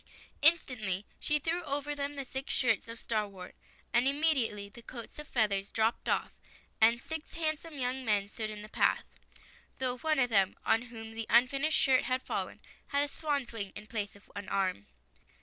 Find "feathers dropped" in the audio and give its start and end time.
5.27-6.09